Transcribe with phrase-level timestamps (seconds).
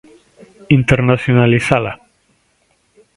[0.77, 1.91] Internacionalizala.